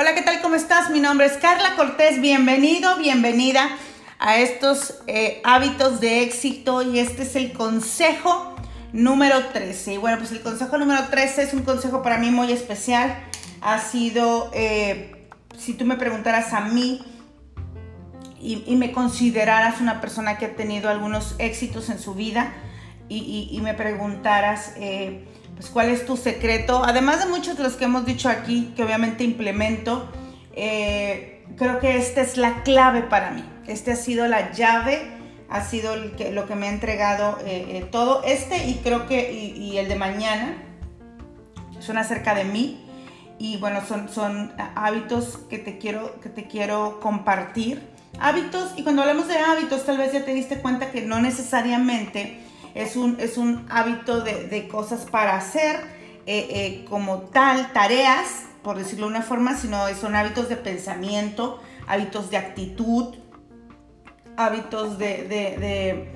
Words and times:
Hola, 0.00 0.14
¿qué 0.14 0.22
tal? 0.22 0.40
¿Cómo 0.40 0.54
estás? 0.54 0.90
Mi 0.90 1.00
nombre 1.00 1.26
es 1.26 1.38
Carla 1.38 1.74
Cortés. 1.74 2.20
Bienvenido, 2.20 2.98
bienvenida 2.98 3.68
a 4.20 4.36
estos 4.36 5.02
eh, 5.08 5.40
hábitos 5.42 5.98
de 5.98 6.22
éxito 6.22 6.82
y 6.82 7.00
este 7.00 7.24
es 7.24 7.34
el 7.34 7.52
consejo 7.52 8.54
número 8.92 9.46
13. 9.46 9.94
Y 9.94 9.96
bueno, 9.96 10.18
pues 10.18 10.30
el 10.30 10.40
consejo 10.40 10.78
número 10.78 11.08
13 11.10 11.42
es 11.42 11.52
un 11.52 11.64
consejo 11.64 12.00
para 12.00 12.16
mí 12.16 12.30
muy 12.30 12.52
especial. 12.52 13.18
Ha 13.60 13.80
sido, 13.80 14.52
eh, 14.54 15.28
si 15.58 15.74
tú 15.74 15.84
me 15.84 15.96
preguntaras 15.96 16.52
a 16.52 16.60
mí 16.60 17.02
y, 18.40 18.76
me 18.76 18.92
consideraras 18.92 19.80
una 19.80 20.00
persona 20.00 20.38
que 20.38 20.46
ha 20.46 20.54
tenido 20.54 20.90
algunos 20.90 21.34
éxitos 21.38 21.90
en 21.90 21.98
su 21.98 22.14
vida 22.14 22.52
y, 23.08 23.58
me 23.64 23.74
preguntaras... 23.74 24.74
Eh, 24.76 25.26
pues 25.58 25.70
cuál 25.70 25.88
es 25.90 26.06
tu 26.06 26.16
secreto. 26.16 26.84
Además 26.84 27.18
de 27.18 27.26
muchos 27.26 27.56
de 27.56 27.64
los 27.64 27.74
que 27.74 27.84
hemos 27.84 28.06
dicho 28.06 28.28
aquí, 28.28 28.72
que 28.76 28.84
obviamente 28.84 29.24
implemento, 29.24 30.08
eh, 30.54 31.44
creo 31.56 31.80
que 31.80 31.96
esta 31.96 32.20
es 32.20 32.36
la 32.36 32.62
clave 32.62 33.02
para 33.02 33.32
mí. 33.32 33.44
Este 33.66 33.90
ha 33.90 33.96
sido 33.96 34.28
la 34.28 34.52
llave, 34.52 35.10
ha 35.50 35.62
sido 35.62 35.96
lo 35.96 36.46
que 36.46 36.54
me 36.54 36.68
ha 36.68 36.70
entregado 36.70 37.38
eh, 37.44 37.66
eh, 37.70 37.88
todo. 37.90 38.22
Este 38.22 38.68
y 38.68 38.74
creo 38.84 39.08
que, 39.08 39.32
y, 39.32 39.76
el 39.78 39.88
de 39.88 39.96
mañana, 39.96 40.62
son 41.80 41.98
acerca 41.98 42.36
de 42.36 42.44
mí. 42.44 42.84
Y 43.40 43.56
bueno, 43.56 43.80
son, 43.84 44.08
son 44.08 44.52
hábitos 44.76 45.38
que 45.50 45.58
te, 45.58 45.78
quiero, 45.78 46.20
que 46.20 46.28
te 46.28 46.46
quiero 46.46 47.00
compartir. 47.00 47.82
Hábitos, 48.20 48.74
y 48.76 48.84
cuando 48.84 49.02
hablamos 49.02 49.26
de 49.26 49.38
hábitos, 49.38 49.84
tal 49.84 49.98
vez 49.98 50.12
ya 50.12 50.24
te 50.24 50.34
diste 50.34 50.60
cuenta 50.60 50.92
que 50.92 51.02
no 51.02 51.20
necesariamente 51.20 52.47
es 52.78 52.94
un, 52.94 53.16
es 53.18 53.36
un 53.36 53.66
hábito 53.70 54.20
de, 54.20 54.68
cosas 54.68 55.04
para 55.04 55.36
hacer 55.36 55.76
eh, 56.26 56.46
eh, 56.50 56.84
como 56.88 57.22
tal, 57.22 57.72
tareas, 57.72 58.44
por 58.62 58.78
decirlo 58.78 59.06
de 59.06 59.14
una 59.14 59.22
forma, 59.22 59.56
sino 59.56 59.88
son 60.00 60.14
hábitos 60.14 60.48
de 60.48 60.56
pensamiento, 60.56 61.60
hábitos 61.88 62.30
de 62.30 62.36
actitud, 62.36 63.16
hábitos 64.36 64.96
de, 64.96 66.08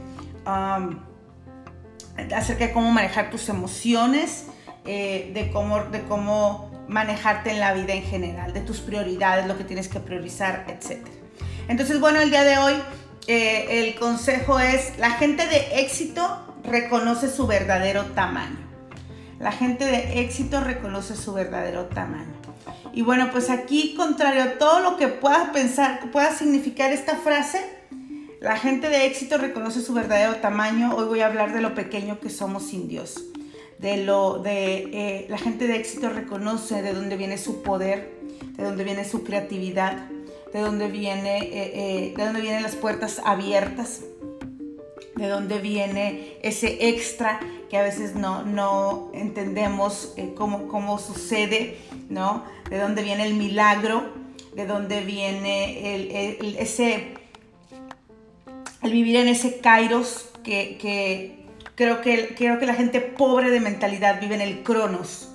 acerca 2.33 2.67
de 2.69 2.73
cómo 2.73 2.93
manejar 2.93 3.31
tus 3.31 3.49
emociones, 3.49 4.47
eh, 4.85 5.33
de, 5.35 5.51
cómo, 5.51 5.81
de 5.87 6.03
cómo 6.05 6.71
manejarte 6.87 7.51
en 7.51 7.59
la 7.59 7.73
vida 7.73 7.95
en 7.95 8.05
general, 8.05 8.53
de 8.53 8.61
tus 8.61 8.81
prioridades, 8.81 9.49
lo 9.49 9.59
que 9.59 9.65
tienes 9.65 9.89
que 9.89 9.99
priorizar, 9.99 10.65
etc. 10.69 11.05
Entonces, 11.67 11.99
bueno, 11.99 12.21
el 12.21 12.31
día 12.31 12.45
de 12.45 12.59
hoy 12.59 12.75
el 13.27 13.95
consejo 13.95 14.59
es, 14.59 14.99
la 14.99 15.13
gente 15.13 15.47
de 15.47 15.81
éxito 15.81 16.55
reconoce 16.65 17.31
su 17.31 17.47
verdadero 17.47 18.05
tamaño. 18.07 18.59
La 19.39 19.53
gente 19.53 19.85
de 19.85 20.21
éxito 20.21 20.61
reconoce 20.61 21.17
su 21.17 21.33
verdadero 21.33 21.87
tamaño. 21.87 22.33
Y 22.93 23.03
bueno, 23.03 23.31
pues 23.33 23.51
aquí, 23.51 23.95
contrario 23.97 24.43
a 24.43 24.59
todo 24.59 24.81
lo 24.81 24.97
que 24.97 25.09
puedas 25.09 25.51
pensar, 25.51 26.11
pueda 26.13 26.33
significar 26.33 26.93
esta 26.93 27.17
frase, 27.17 27.59
la 28.43 28.57
gente 28.57 28.89
de 28.89 29.07
éxito 29.07 29.39
reconoce 29.39 29.83
su 29.83 29.95
verdadero 29.95 30.37
tamaño. 30.37 30.97
Hoy 30.97 31.07
voy 31.07 31.21
a 31.21 31.27
hablar 31.27 31.55
de 31.55 31.61
lo 31.61 31.75
pequeño 31.75 32.19
que 32.19 32.29
somos 32.29 32.65
sin 32.65 32.89
Dios. 32.89 33.23
De 33.79 33.99
lo 34.05 34.41
de 34.41 34.91
eh, 34.93 35.27
la 35.29 35.39
gente 35.39 35.69
de 35.69 35.77
éxito 35.77 36.09
reconoce 36.09 36.83
de 36.83 36.93
dónde 36.93 37.17
viene 37.17 37.39
su 37.39 37.63
poder, 37.63 38.13
de 38.57 38.65
dónde 38.65 38.83
viene 38.83 39.05
su 39.05 39.23
creatividad, 39.23 40.09
de 40.53 40.61
dónde 40.61 40.89
viene, 40.89 41.39
eh, 41.39 42.15
eh, 42.15 42.15
de 42.17 42.41
vienen 42.41 42.63
las 42.63 42.77
puertas 42.77 43.21
abiertas 43.25 44.01
de 45.17 45.29
dónde 45.29 45.59
viene 45.59 46.39
ese 46.43 46.89
extra 46.89 47.39
que 47.71 47.77
a 47.77 47.83
veces 47.83 48.15
no, 48.15 48.43
no 48.45 49.11
entendemos 49.15 50.15
eh, 50.17 50.35
cómo, 50.37 50.99
sucede, 50.99 51.77
¿no? 52.09 52.45
De 52.71 52.79
dónde 52.79 53.03
viene 53.03 53.27
el 53.27 53.35
milagro, 53.35 54.13
de 54.55 54.67
dónde 54.67 55.01
viene 55.03 55.95
el, 55.95 56.57
ese, 56.59 57.15
el 58.83 58.93
vivir 58.93 59.17
en 59.17 59.29
ese 59.29 59.61
kairos 59.61 60.31
que, 60.43 61.37
creo, 61.75 62.01
que 62.01 62.35
creo 62.37 62.59
que 62.59 62.67
la 62.67 62.75
gente 62.75 63.01
pobre 63.01 63.51
de 63.51 63.61
mentalidad 63.61 64.21
vive 64.21 64.35
en 64.35 64.41
el 64.41 64.63
cronos, 64.63 65.32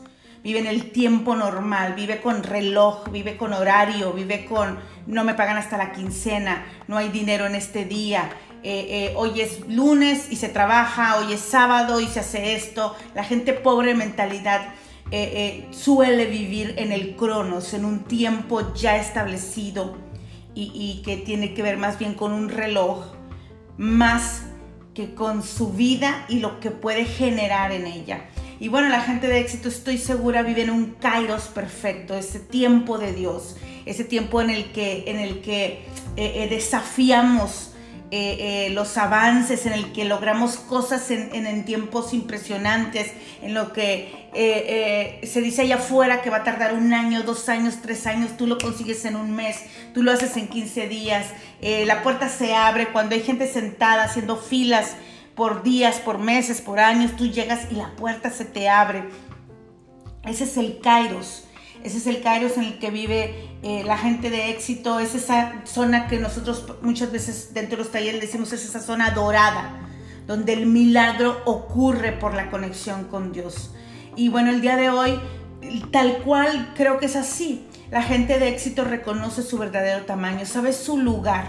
vive 0.48 0.60
en 0.60 0.68
el 0.68 0.92
tiempo 0.92 1.36
normal, 1.36 1.94
vive 1.94 2.22
con 2.22 2.42
reloj, 2.42 3.10
vive 3.12 3.36
con 3.36 3.52
horario, 3.52 4.14
vive 4.14 4.46
con 4.46 4.80
no 5.06 5.26
me 5.26 5.34
pagan 5.34 5.58
hasta 5.58 5.76
la 5.76 5.92
quincena, 5.92 6.66
no 6.88 6.96
hay 6.96 7.10
dinero 7.10 7.46
en 7.46 7.54
este 7.54 7.84
día, 7.84 8.30
eh, 8.64 9.10
eh, 9.12 9.14
hoy 9.18 9.42
es 9.42 9.68
lunes 9.68 10.32
y 10.32 10.38
se 10.38 10.48
trabaja, 10.48 11.18
hoy 11.18 11.34
es 11.34 11.42
sábado 11.42 12.00
y 12.00 12.08
se 12.08 12.22
hace 12.22 12.56
esto. 12.56 12.96
La 13.14 13.26
gente 13.26 13.52
pobre 13.52 13.94
mentalidad 13.94 14.70
eh, 15.12 15.68
suele 15.72 16.28
vivir 16.28 16.76
en 16.78 16.94
el 16.94 17.18
cronos, 17.18 17.74
en 17.74 17.84
un 17.84 18.06
tiempo 18.06 18.74
ya 18.74 18.96
establecido 18.96 19.98
y 20.56 21.02
que 21.04 21.18
tiene 21.18 21.54
que 21.54 21.62
ver 21.62 21.76
más 21.76 22.00
bien 22.00 22.14
con 22.14 22.32
un 22.32 22.48
reloj, 22.48 23.04
más 23.78 24.44
que 24.94 25.14
con 25.14 25.44
su 25.44 25.74
vida 25.74 26.26
y 26.30 26.40
lo 26.40 26.62
que 26.62 26.72
puede 26.72 27.04
generar 27.04 27.74
en 27.74 27.86
ella. 27.86 28.30
Y 28.60 28.70
bueno, 28.70 28.90
la 28.90 29.02
gente 29.02 29.28
de 29.28 29.40
éxito 29.40 29.70
estoy 29.70 29.98
segura 29.98 30.42
vive 30.42 30.64
en 30.64 30.72
un 30.72 30.96
kairos 31.00 31.44
perfecto, 31.44 32.16
ese 32.16 32.40
tiempo 32.40 32.98
de 32.98 33.14
Dios, 33.14 33.56
ese 33.86 34.04
tiempo 34.04 34.42
en 34.42 34.50
el 34.50 34.72
que, 34.72 35.04
en 35.08 35.20
el 35.20 35.42
que 35.42 35.86
desafiamos 36.50 37.72
eh, 38.10 38.68
eh, 38.68 38.70
los 38.70 38.96
avances, 38.98 39.66
en 39.66 39.74
el 39.74 39.92
que 39.92 40.06
logramos 40.06 40.56
cosas 40.56 41.12
en, 41.12 41.66
tiempos 41.66 42.14
impresionantes, 42.14 43.12
en 43.42 43.54
lo 43.54 43.74
que 43.74 44.30
eh, 44.34 45.20
se 45.28 45.42
dice 45.42 45.64
allá 45.64 45.76
afuera 45.76 46.22
que 46.22 46.30
va 46.30 46.38
a 46.38 46.44
tardar 46.46 46.74
un 46.74 46.94
año, 46.94 47.24
dos 47.24 47.50
años, 47.50 47.80
tres 47.82 48.08
años, 48.08 48.38
tú 48.38 48.48
lo 48.48 48.60
consigues 48.60 49.04
en 49.04 49.18
un 49.18 49.36
mes, 49.36 49.58
tú 49.94 50.04
lo 50.04 50.14
haces 50.14 50.38
en 50.38 50.48
15 50.48 50.88
días, 50.88 51.26
la 51.62 52.02
puerta 52.02 52.30
se 52.30 52.56
abre 52.56 52.94
cuando 52.94 53.14
hay 53.14 53.24
gente 53.24 53.46
sentada 53.46 54.06
haciendo 54.06 54.38
filas 54.38 54.96
por 55.38 55.64
días, 55.64 56.00
por 56.00 56.18
meses, 56.18 56.60
por 56.60 56.80
años, 56.80 57.16
tú 57.16 57.28
llegas 57.28 57.72
y 57.72 57.76
la 57.76 57.96
puerta 57.96 58.32
se 58.32 58.44
te 58.44 58.68
abre. 58.68 59.08
Ese 60.26 60.44
es 60.44 60.58
el 60.58 60.82
Kairos. 60.82 61.46
Ese 61.84 62.00
es 62.00 62.08
el 62.08 62.22
Kairos 62.22 62.58
en 62.58 62.64
el 62.64 62.80
que 62.80 62.90
vive 62.90 63.48
eh, 63.62 63.84
la 63.86 63.98
gente 63.98 64.30
de 64.30 64.50
éxito, 64.50 65.00
es 65.00 65.16
esa 65.16 65.62
zona 65.66 66.08
que 66.08 66.20
nosotros 66.20 66.66
muchas 66.82 67.12
veces 67.12 67.54
dentro 67.54 67.78
de 67.78 67.84
los 67.84 67.92
talleres 67.92 68.20
decimos 68.20 68.52
es 68.52 68.66
esa 68.66 68.80
zona 68.80 69.12
dorada, 69.12 69.80
donde 70.26 70.54
el 70.54 70.66
milagro 70.66 71.42
ocurre 71.46 72.12
por 72.12 72.34
la 72.34 72.50
conexión 72.50 73.06
con 73.06 73.32
Dios. 73.32 73.74
Y 74.16 74.30
bueno, 74.30 74.50
el 74.50 74.62
día 74.62 74.76
de 74.76 74.90
hoy, 74.90 75.20
tal 75.92 76.18
cual 76.24 76.74
creo 76.76 77.00
que 77.00 77.06
es 77.06 77.16
así. 77.16 77.68
La 77.92 78.02
gente 78.02 78.40
de 78.40 78.50
éxito 78.50 78.84
reconoce 78.84 79.44
su 79.44 79.58
verdadero 79.58 80.06
tamaño, 80.06 80.46
sabe 80.46 80.74
su 80.74 80.98
lugar, 80.98 81.46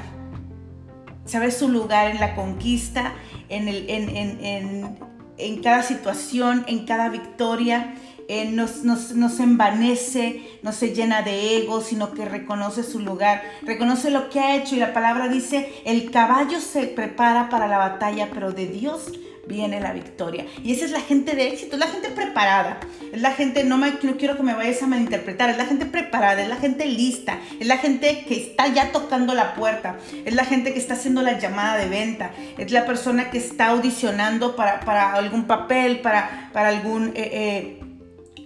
sabe 1.29 1.51
su 1.53 1.69
lugar 1.69 2.11
en 2.11 2.19
la 2.19 2.35
conquista, 2.35 3.13
en, 3.49 3.69
el, 3.69 3.89
en, 3.89 4.09
en, 4.45 4.99
en 5.37 5.63
cada 5.63 5.83
situación, 5.83 6.65
en 6.67 6.85
cada 6.85 7.09
victoria 7.09 7.95
eh, 8.31 8.51
nos, 8.51 8.85
nos, 8.85 9.41
envanece, 9.41 10.43
no 10.63 10.73
se 10.73 10.95
llena 10.95 11.23
de 11.23 11.57
ego, 11.57 11.81
sino 11.81 12.13
que 12.13 12.27
reconoce 12.27 12.83
su 12.83 13.01
lugar, 13.01 13.43
reconoce 13.63 14.11
lo 14.11 14.29
que 14.29 14.39
ha 14.39 14.55
hecho. 14.55 14.77
Y 14.77 14.81
la 14.81 14.93
palabra 14.93 15.29
dice, 15.29 15.73
el 15.87 16.11
caballo 16.11 16.61
se 16.61 16.89
prepara 16.89 17.49
para 17.49 17.67
la 17.67 17.79
batalla, 17.79 18.29
pero 18.31 18.53
de 18.53 18.67
Dios 18.67 19.13
viene 19.49 19.81
la 19.81 19.93
victoria. 19.93 20.47
Y 20.63 20.73
esa 20.73 20.85
es 20.85 20.91
la 20.93 21.01
gente 21.01 21.35
de 21.35 21.49
éxito, 21.49 21.75
es 21.75 21.81
la 21.81 21.89
gente 21.89 22.11
preparada, 22.11 22.79
es 23.13 23.21
la 23.21 23.33
gente, 23.33 23.65
no, 23.65 23.79
me, 23.79 23.95
no 24.03 24.17
quiero 24.17 24.37
que 24.37 24.43
me 24.43 24.55
vayas 24.55 24.83
a 24.83 24.87
malinterpretar, 24.87 25.51
es 25.51 25.57
la 25.57 25.67
gente 25.67 25.87
preparada, 25.87 26.43
es 26.43 26.49
la 26.49 26.57
gente 26.57 26.87
lista, 26.87 27.39
es 27.59 27.67
la 27.67 27.79
gente 27.79 28.25
que 28.29 28.37
está 28.37 28.69
ya 28.69 28.93
tocando 28.93 29.35
la 29.35 29.55
puerta, 29.55 29.97
es 30.25 30.35
la 30.35 30.45
gente 30.45 30.73
que 30.73 30.79
está 30.79 30.95
haciendo 30.95 31.23
la 31.23 31.39
llamada 31.39 31.79
de 31.79 31.89
venta, 31.89 32.31
es 32.59 32.71
la 32.71 32.87
persona 32.87 33.31
que 33.31 33.39
está 33.39 33.69
audicionando 33.69 34.55
para, 34.55 34.81
para 34.81 35.15
algún 35.15 35.45
papel, 35.45 36.01
para, 36.01 36.51
para 36.53 36.69
algún... 36.69 37.09
Eh, 37.09 37.31
eh, 37.33 37.78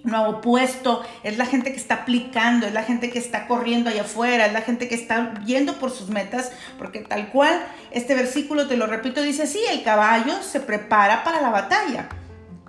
nuevo 0.04 0.40
puesto, 0.40 1.02
es 1.22 1.38
la 1.38 1.46
gente 1.46 1.70
que 1.70 1.78
está 1.78 1.94
aplicando, 1.94 2.66
es 2.66 2.72
la 2.72 2.82
gente 2.82 3.10
que 3.10 3.19
está 3.19 3.46
corriendo 3.46 3.90
allá 3.90 4.02
afuera, 4.02 4.46
es 4.46 4.52
la 4.52 4.62
gente 4.62 4.88
que 4.88 4.94
está 4.94 5.34
yendo 5.44 5.78
por 5.78 5.90
sus 5.90 6.08
metas, 6.08 6.52
porque 6.78 7.00
tal 7.00 7.28
cual 7.28 7.64
este 7.90 8.14
versículo, 8.14 8.66
te 8.66 8.76
lo 8.76 8.87
repito, 8.87 9.22
dice 9.22 9.44
así, 9.44 9.60
el 9.70 9.82
caballo 9.82 10.43
se 10.43 10.60
prepara 10.60 11.25
para 11.25 11.40
la 11.40 11.50
batalla, 11.50 12.08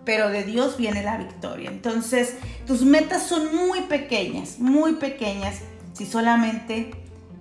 pero 0.05 0.29
de 0.29 0.43
Dios 0.43 0.77
viene 0.77 1.01
la 1.03 1.17
victoria. 1.17 1.69
Entonces, 1.69 2.35
tus 2.67 2.83
metas 2.83 3.23
son 3.23 3.55
muy 3.55 3.81
pequeñas, 3.81 4.59
muy 4.59 4.93
pequeñas, 4.93 5.59
si 5.93 6.05
solamente 6.05 6.91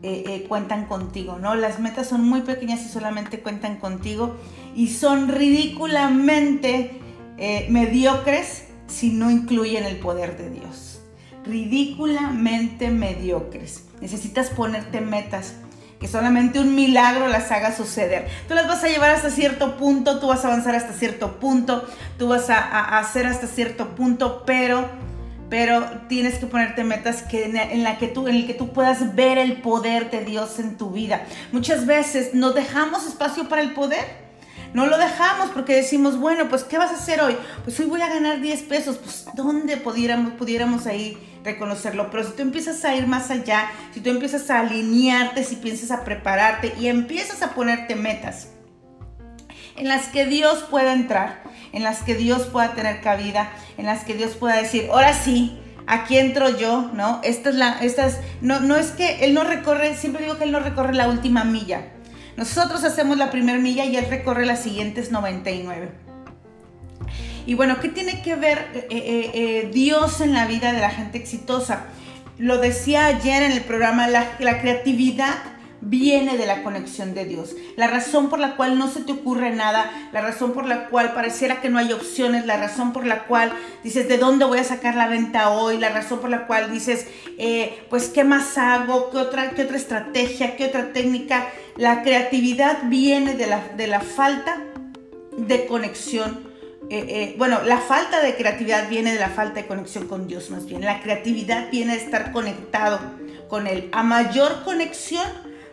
eh, 0.02 0.24
eh, 0.26 0.46
cuentan 0.48 0.86
contigo, 0.86 1.38
¿no? 1.38 1.54
Las 1.54 1.78
metas 1.78 2.08
son 2.08 2.28
muy 2.28 2.40
pequeñas 2.42 2.80
si 2.80 2.88
solamente 2.88 3.40
cuentan 3.40 3.76
contigo 3.76 4.36
y 4.74 4.88
son 4.88 5.28
ridículamente 5.28 6.98
eh, 7.38 7.66
mediocres 7.70 8.64
si 8.92 9.10
no 9.10 9.30
incluyen 9.30 9.84
el 9.84 9.96
poder 9.96 10.36
de 10.36 10.50
Dios. 10.50 11.00
Ridículamente 11.44 12.90
mediocres. 12.90 13.84
Necesitas 14.00 14.50
ponerte 14.50 15.00
metas 15.00 15.54
que 16.02 16.08
solamente 16.08 16.58
un 16.58 16.74
milagro 16.74 17.28
las 17.28 17.50
haga 17.52 17.74
suceder. 17.74 18.26
Tú 18.48 18.54
las 18.54 18.66
vas 18.66 18.82
a 18.82 18.88
llevar 18.88 19.10
hasta 19.10 19.30
cierto 19.30 19.76
punto, 19.76 20.18
tú 20.18 20.26
vas 20.26 20.44
a 20.44 20.48
avanzar 20.48 20.74
hasta 20.74 20.92
cierto 20.92 21.38
punto, 21.38 21.86
tú 22.18 22.28
vas 22.28 22.50
a, 22.50 22.98
hacer 22.98 23.24
hasta 23.24 23.46
cierto 23.46 23.94
punto, 23.94 24.42
pero 24.44 24.84
pero 25.48 25.84
tienes 26.08 26.38
que 26.38 26.46
ponerte 26.46 26.82
metas 26.82 27.22
que 27.22 27.44
en, 27.44 27.82
la 27.82 27.98
que 27.98 28.08
tú, 28.08 28.26
en 28.26 28.36
el 28.36 28.46
que 28.46 28.54
tú 28.54 28.72
puedas 28.72 29.14
ver 29.14 29.36
el 29.36 29.60
poder 29.60 30.10
de 30.10 30.24
Dios 30.24 30.58
en 30.58 30.78
tu 30.78 30.90
vida. 30.92 31.26
Muchas 31.52 31.84
veces 31.84 32.32
no 32.32 32.52
dejamos 32.52 33.06
espacio 33.06 33.50
para 33.50 33.60
el 33.60 33.74
poder. 33.74 34.31
No 34.75 34.87
lo 34.87 34.96
dejamos 34.96 35.50
porque 35.50 35.75
decimos, 35.75 36.19
bueno, 36.19 36.49
pues 36.49 36.64
¿qué 36.64 36.78
vas 36.78 36.90
a 36.90 36.94
hacer 36.94 37.20
hoy? 37.20 37.37
Pues 37.64 37.78
hoy 37.81 37.87
voy 37.87 38.00
a 38.00 38.08
ganar 38.08 38.40
10 38.40 38.62
pesos. 38.62 38.96
Pues 38.96 39.26
¿dónde 39.34 39.76
pudiéramos, 39.76 40.32
pudiéramos 40.32 40.87
ahí 40.87 41.19
reconocerlo? 41.44 42.10
Pero 42.10 42.25
si 42.25 42.32
tú 42.32 42.43
empiezas 42.43 42.84
a 42.84 42.94
ir 42.94 43.06
más 43.06 43.31
allá, 43.31 43.70
si 43.93 44.00
tú 44.00 44.10
empiezas 44.10 44.49
a 44.50 44.60
alinearte, 44.60 45.44
si 45.44 45.56
piensas 45.56 45.90
a 45.90 46.04
prepararte 46.04 46.75
y 46.81 46.87
empiezas 46.87 47.43
a 47.43 47.54
ponerte 47.54 47.96
metas 47.96 48.49
en 49.76 49.88
las 49.88 50.08
que 50.08 50.26
Dios 50.26 50.64
pueda 50.70 50.93
entrar, 50.93 51.43
en 51.72 51.82
las 51.82 52.02
que 52.02 52.14
Dios 52.14 52.43
pueda 52.44 52.75
tener 52.75 53.00
cabida, 53.00 53.50
en 53.78 53.87
las 53.87 54.04
que 54.04 54.14
Dios 54.14 54.32
pueda 54.32 54.56
decir, 54.56 54.88
ahora 54.90 55.14
sí, 55.14 55.58
aquí 55.87 56.19
entro 56.19 56.56
yo, 56.56 56.90
¿no? 56.94 57.20
Esta 57.22 57.50
es 57.50 57.56
la, 57.56 57.78
esta 57.81 58.06
es, 58.06 58.19
no, 58.40 58.60
no 58.60 58.76
es 58.76 58.90
que 58.90 59.25
Él 59.25 59.34
no 59.34 59.44
recorre, 59.44 59.96
siempre 59.96 60.25
digo 60.25 60.38
que 60.38 60.44
Él 60.44 60.52
no 60.52 60.60
recorre 60.60 60.94
la 60.94 61.08
última 61.08 61.44
milla. 61.44 61.88
Nosotros 62.37 62.84
hacemos 62.84 63.19
la 63.19 63.31
primera 63.31 63.58
milla 63.58 63.84
y 63.84 63.96
Él 63.96 64.06
recorre 64.08 64.46
las 64.46 64.62
siguientes 64.62 65.11
99. 65.11 65.90
Y 67.46 67.55
bueno, 67.55 67.81
¿qué 67.81 67.88
tiene 67.88 68.23
que 68.23 68.37
ver 68.37 68.58
eh, 68.75 68.87
eh, 68.90 69.31
eh, 69.34 69.70
Dios 69.73 70.20
en 70.20 70.32
la 70.32 70.46
vida 70.46 70.73
de 70.73 70.81
la 70.81 70.90
gente 70.90 71.19
exitosa? 71.19 71.84
Lo 72.38 72.58
decía 72.58 73.06
ayer 73.06 73.43
en 73.43 73.52
el 73.52 73.62
programa, 73.62 74.06
la, 74.06 74.37
la 74.38 74.61
creatividad 74.61 75.34
viene 75.82 76.38
de 76.38 76.46
la 76.46 76.62
conexión 76.62 77.12
de 77.14 77.25
Dios. 77.25 77.55
La 77.76 77.88
razón 77.88 78.31
por 78.31 78.38
la 78.38 78.56
cual 78.56 78.79
no 78.79 78.88
se 78.88 79.00
te 79.02 79.12
ocurre 79.12 79.50
nada, 79.50 79.90
la 80.12 80.23
razón 80.23 80.52
por 80.52 80.64
la 80.64 80.88
cual 80.88 81.12
pareciera 81.12 81.61
que 81.61 81.69
no 81.69 81.79
hay 81.79 81.93
opciones, 81.93 82.46
la 82.46 82.56
razón 82.56 82.93
por 82.93 83.05
la 83.05 83.25
cual 83.25 83.52
dices, 83.82 84.08
¿de 84.08 84.17
dónde 84.17 84.44
voy 84.44 84.58
a 84.58 84.64
sacar 84.64 84.94
la 84.94 85.08
venta 85.08 85.50
hoy? 85.50 85.79
La 85.79 85.90
razón 85.90 86.20
por 86.20 86.31
la 86.31 86.46
cual 86.46 86.73
dices, 86.73 87.06
eh, 87.37 87.84
pues, 87.90 88.08
¿qué 88.08 88.25
más 88.25 88.56
hago? 88.56 89.11
¿Qué 89.11 89.19
otra, 89.19 89.50
¿Qué 89.50 89.62
otra 89.62 89.76
estrategia? 89.76 90.56
¿Qué 90.56 90.67
otra 90.67 90.93
técnica? 90.93 91.49
La 91.76 92.02
creatividad 92.02 92.85
viene 92.85 93.35
de 93.35 93.46
la, 93.46 93.61
de 93.76 93.87
la 93.88 94.00
falta 94.00 94.62
de 95.37 95.67
conexión. 95.67 96.52
Eh, 96.90 97.06
eh, 97.08 97.35
bueno, 97.38 97.62
la 97.64 97.78
falta 97.78 98.20
de 98.20 98.35
creatividad 98.35 98.88
viene 98.88 99.14
de 99.14 99.19
la 99.19 99.31
falta 99.31 99.61
de 99.62 99.67
conexión 99.67 100.06
con 100.06 100.28
Dios 100.28 100.50
más 100.50 100.67
bien. 100.67 100.82
La 100.82 101.00
creatividad 101.00 101.70
viene 101.70 101.96
de 101.96 102.05
estar 102.05 102.32
conectado 102.32 103.00
con 103.49 103.67
Él. 103.67 103.88
A 103.93 104.02
mayor 104.02 104.62
conexión, 104.64 105.26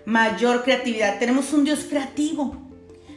mayor 0.06 0.64
creatividad. 0.64 1.20
Tenemos 1.20 1.54
un 1.54 1.64
Dios 1.64 1.86
creativo. 1.90 2.56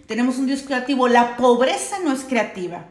Tenemos 0.07 0.39
un 0.39 0.47
Dios 0.47 0.63
creativo. 0.63 1.09
La 1.09 1.37
pobreza 1.37 1.97
no 2.05 2.13
es 2.13 2.21
creativa. 2.21 2.85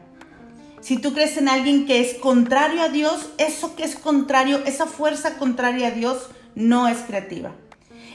Si 0.80 0.98
tú 0.98 1.12
crees 1.12 1.36
en 1.36 1.48
alguien 1.48 1.86
que 1.86 2.00
es 2.00 2.14
contrario 2.14 2.82
a 2.82 2.88
Dios, 2.88 3.30
eso 3.38 3.76
que 3.76 3.84
es 3.84 3.94
contrario, 3.94 4.60
esa 4.66 4.86
fuerza 4.86 5.38
contraria 5.38 5.88
a 5.88 5.90
Dios, 5.92 6.28
no 6.54 6.88
es 6.88 6.98
creativa. 6.98 7.52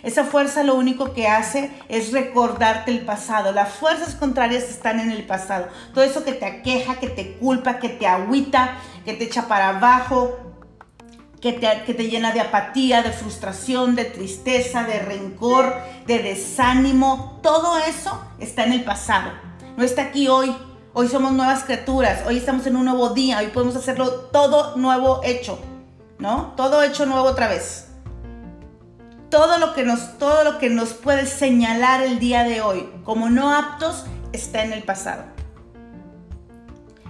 Esa 0.03 0.25
fuerza 0.25 0.63
lo 0.63 0.75
único 0.75 1.13
que 1.13 1.27
hace 1.27 1.71
es 1.89 2.11
recordarte 2.11 2.91
el 2.91 3.01
pasado. 3.01 3.51
Las 3.51 3.73
fuerzas 3.73 4.15
contrarias 4.15 4.63
están 4.63 4.99
en 4.99 5.11
el 5.11 5.25
pasado. 5.25 5.67
Todo 5.93 6.03
eso 6.03 6.23
que 6.23 6.33
te 6.33 6.45
aqueja, 6.45 6.99
que 6.99 7.09
te 7.09 7.33
culpa, 7.37 7.79
que 7.79 7.89
te 7.89 8.05
agüita, 8.05 8.77
que 9.05 9.13
te 9.13 9.23
echa 9.23 9.47
para 9.47 9.69
abajo, 9.69 10.37
que 11.41 11.53
te, 11.53 12.09
llena 12.09 12.31
de 12.31 12.41
apatía, 12.41 13.03
de 13.03 13.11
frustración, 13.11 13.95
de 13.95 14.05
tristeza, 14.05 14.83
de 14.83 14.99
rencor, 14.99 15.75
de 16.07 16.19
desánimo. 16.19 17.39
Todo 17.43 17.77
eso 17.77 18.19
está 18.39 18.63
en 18.63 18.73
el 18.73 18.83
pasado. 18.83 19.31
No 19.75 19.83
está 19.83 20.03
aquí 20.03 20.27
hoy. 20.27 20.55
Hoy 20.93 21.07
somos 21.07 21.33
nuevas 21.33 21.63
criaturas. 21.63 22.23
Hoy 22.25 22.37
estamos 22.37 22.65
en 22.65 22.75
un 22.75 22.85
nuevo 22.85 23.09
día. 23.09 23.37
Hoy 23.37 23.47
podemos 23.47 23.75
hacerlo 23.75 24.09
todo 24.31 24.75
nuevo 24.77 25.21
hecho. 25.23 25.59
¿No? 26.17 26.53
Todo 26.57 26.81
hecho 26.81 27.05
nuevo 27.05 27.27
otra 27.27 27.47
vez. 27.47 27.89
Todo 29.29 29.59
lo 29.59 29.75
que 29.75 29.83
nos, 29.83 30.17
todo 30.17 30.43
lo 30.43 30.57
que 30.57 30.69
nos 30.69 30.93
puede 30.93 31.27
señalar 31.27 32.01
el 32.01 32.17
día 32.17 32.43
de 32.43 32.61
hoy 32.61 32.89
como 33.03 33.29
no 33.29 33.53
aptos 33.53 34.05
está 34.33 34.63
en 34.63 34.73
el 34.73 34.83
pasado. 34.83 35.25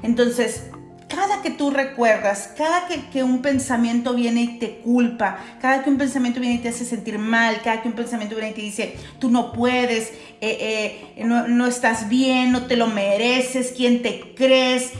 Entonces, 0.03 0.63
cada 1.07 1.42
que 1.42 1.51
tú 1.51 1.69
recuerdas, 1.69 2.54
cada 2.57 2.88
que, 2.88 3.24
un 3.24 3.42
pensamiento 3.42 4.13
viene 4.13 4.42
y 4.42 4.59
te 4.59 4.80
culpa, 4.80 5.39
cada 5.62 5.83
que 5.83 5.89
un 5.89 5.98
pensamiento 5.98 6.39
viene 6.39 6.56
y 6.56 6.59
te 6.59 6.69
hace 6.69 6.86
sentir 6.86 7.18
mal, 7.18 7.62
cada 7.63 7.81
que 7.81 7.88
un 7.88 7.95
pensamiento 7.95 8.36
viene 8.36 8.51
y 8.51 8.54
te 8.54 8.62
dice, 8.62 8.98
tú 9.19 9.30
no 9.30 9.54
puedes, 9.54 10.09
eh, 10.42 11.01
eh, 11.15 11.24
no, 11.25 11.48
no 11.48 11.68
estás 11.68 12.09
bien, 12.09 12.51
no 12.51 12.65
te 12.65 12.75
lo 12.75 12.88
mereces, 12.88 13.74
¿quién 13.75 14.01
te 14.01 14.33
crees? 14.36 14.92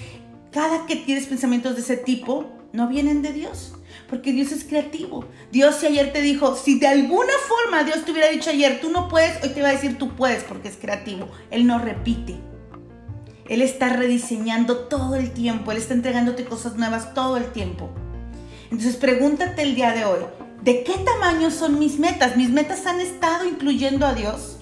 Cada 0.52 0.86
que 0.86 0.96
tienes 0.96 1.28
pensamientos 1.28 1.76
de 1.76 1.82
ese 1.82 1.98
tipo, 1.98 2.52
no 2.72 2.88
vienen 2.88 3.22
de 3.22 3.34
Dios. 3.34 3.74
Porque 4.10 4.32
Dios 4.32 4.54
es 4.54 4.64
creativo. 4.64 5.26
Dios 5.52 5.76
si 5.76 5.88
ayer 5.88 6.14
te 6.14 6.22
dijo, 6.22 6.56
si 6.56 6.80
de 6.80 6.88
alguna 6.88 7.34
forma 7.48 7.84
Dios 7.84 8.06
te 8.06 8.12
hubiera 8.12 8.30
dicho 8.30 8.50
ayer, 8.50 8.80
tú 8.80 8.90
no 8.90 9.10
puedes, 9.10 9.44
hoy 9.44 9.50
te 9.50 9.62
va 9.62 9.70
a 9.70 9.74
decir 9.74 9.98
tú 9.98 10.16
puedes 10.16 10.44
porque 10.44 10.70
es 10.70 10.78
creativo. 10.78 11.30
Él 11.52 11.68
no 11.68 11.78
repite. 11.78 12.38
Él 13.50 13.62
está 13.62 13.90
rediseñando 13.90 14.88
todo 14.88 15.16
el 15.16 15.32
tiempo, 15.32 15.72
Él 15.72 15.78
está 15.78 15.94
entregándote 15.94 16.46
cosas 16.46 16.76
nuevas 16.76 17.14
todo 17.14 17.38
el 17.38 17.52
tiempo. 17.52 17.90
Entonces 18.72 18.96
pregúntate 18.96 19.62
el 19.62 19.76
día 19.76 19.94
de 19.94 20.06
hoy, 20.06 20.20
¿de 20.62 20.84
qué 20.84 20.94
tamaño 20.98 21.52
son 21.52 21.80
mis 21.80 22.00
metas? 22.00 22.36
¿Mis 22.36 22.50
metas 22.50 22.86
han 22.86 23.00
estado 23.00 23.46
incluyendo 23.46 24.06
a 24.06 24.14
Dios? 24.14 24.58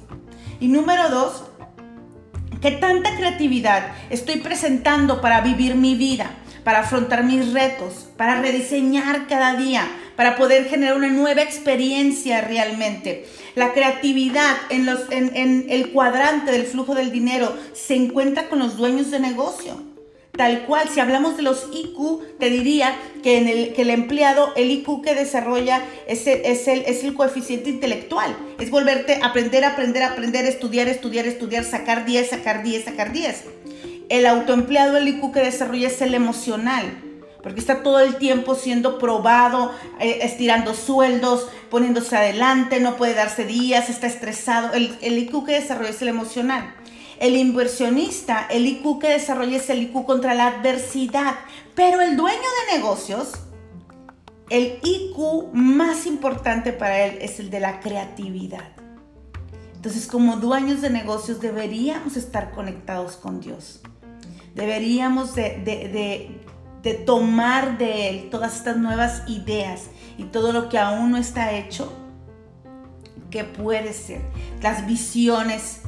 Y 0.59 0.67
número 0.67 1.09
dos, 1.09 1.43
¿qué 2.61 2.71
tanta 2.71 3.15
creatividad 3.15 3.93
estoy 4.09 4.37
presentando 4.37 5.21
para 5.21 5.41
vivir 5.41 5.75
mi 5.75 5.95
vida? 5.95 6.29
para 6.65 6.79
afrontar 6.79 7.23
mis 7.23 7.53
retos, 7.53 8.09
para 8.17 8.41
rediseñar 8.41 9.27
cada 9.27 9.55
día, 9.55 9.87
para 10.15 10.35
poder 10.35 10.65
generar 10.65 10.97
una 10.97 11.09
nueva 11.09 11.41
experiencia 11.41 12.41
realmente. 12.41 13.25
La 13.55 13.73
creatividad 13.73 14.55
en, 14.69 15.65
el 15.69 15.91
cuadrante 15.91 16.51
del 16.51 16.65
flujo 16.65 16.95
del 16.95 17.11
dinero 17.11 17.55
se 17.73 17.95
encuentra 17.95 18.49
con 18.49 18.59
los 18.59 18.77
dueños 18.77 19.11
de 19.11 19.19
negocio. 19.19 19.81
Tal 20.31 20.65
cual, 20.65 20.89
si 20.89 20.99
hablamos 20.99 21.37
de 21.37 21.43
los 21.43 21.69
IQ, 21.71 22.37
te 22.39 22.49
diría 22.49 22.97
que, 23.23 23.73
el, 23.77 23.89
empleado, 23.89 24.51
el 24.57 24.69
IQ 24.69 25.01
que 25.01 25.15
desarrolla 25.15 25.81
es 26.07 26.27
el, 26.27 26.41
es, 26.43 26.67
el, 26.67 26.79
es 26.81 27.05
el 27.05 27.13
coeficiente 27.13 27.69
intelectual. 27.69 28.35
Es 28.59 28.69
volverte 28.69 29.19
a 29.21 29.27
aprender, 29.27 29.63
aprender, 29.63 30.03
aprender, 30.03 30.45
estudiar, 30.45 30.89
estudiar, 30.89 31.25
estudiar, 31.25 31.63
sacar 31.63 32.03
10, 32.03 32.29
sacar 32.29 32.63
10, 32.63 32.83
sacar 32.83 33.13
10 33.13 33.45
el 34.09 34.25
autoempleado, 34.25 34.97
el 34.97 35.07
IQ 35.07 35.31
que 35.31 35.39
desarrolla 35.39 35.87
es 35.87 36.01
el 36.01 36.13
emocional, 36.13 36.83
porque 37.45 37.59
está 37.59 37.83
todo 37.83 37.99
el 37.99 38.15
tiempo 38.15 38.55
siendo 38.55 38.97
probado, 38.97 39.71
eh, 39.99 40.21
estirando 40.23 40.73
sueldos, 40.73 41.47
poniéndose 41.69 42.17
adelante, 42.17 42.79
no 42.79 42.97
puede 42.97 43.13
darse 43.13 43.45
días, 43.45 43.87
está 43.87 44.07
estresado. 44.07 44.73
El, 44.73 44.97
el 45.03 45.19
IQ 45.19 45.45
que 45.45 45.51
desarrolla 45.51 45.91
es 45.91 46.01
el 46.01 46.07
emocional. 46.07 46.73
El 47.19 47.37
inversionista, 47.37 48.47
el 48.49 48.65
IQ 48.65 48.97
que 48.99 49.09
desarrolla 49.09 49.57
es 49.57 49.69
el 49.69 49.83
IQ 49.83 50.07
contra 50.07 50.33
la 50.33 50.47
adversidad. 50.47 51.35
Pero 51.75 52.01
el 52.01 52.17
dueño 52.17 52.35
de 52.39 52.77
negocios, 52.77 53.33
el 54.49 54.79
IQ 54.81 55.53
más 55.53 56.07
importante 56.07 56.73
para 56.73 57.05
él 57.05 57.19
es 57.21 57.39
el 57.39 57.51
de 57.51 57.59
la 57.59 57.79
creatividad. 57.79 58.71
Entonces, 59.75 60.07
como 60.07 60.37
dueños 60.37 60.81
de 60.81 60.89
negocios 60.89 61.41
deberíamos 61.41 62.17
estar 62.17 62.49
conectados 62.49 63.17
con 63.17 63.39
Dios. 63.39 63.81
Deberíamos 64.55 65.35
de, 65.35 66.41
tomar 66.93 67.77
de 67.77 68.09
Él 68.09 68.29
todas 68.29 68.55
estas 68.55 68.77
nuevas 68.77 69.23
ideas 69.27 69.85
y 70.17 70.25
todo 70.25 70.51
lo 70.51 70.69
que 70.69 70.77
aún 70.77 71.11
no 71.11 71.17
está 71.17 71.53
hecho, 71.53 71.91
que 73.29 73.43
puede 73.43 73.93
ser. 73.93 74.21
Las 74.61 74.85
visiones, 74.85 75.81